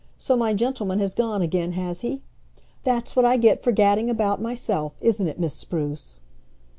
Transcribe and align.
So 0.17 0.35
my 0.35 0.55
gentleman 0.55 0.97
has 0.99 1.13
gone 1.13 1.43
again, 1.43 1.73
has 1.73 2.01
he? 2.01 2.23
That's 2.83 3.15
what 3.15 3.23
I 3.23 3.37
get 3.37 3.61
for 3.61 3.71
gadding 3.71 4.09
about 4.09 4.41
myself, 4.41 4.95
isn't 4.99 5.27
it, 5.27 5.39
Miss 5.39 5.53
Spruce?" 5.53 6.21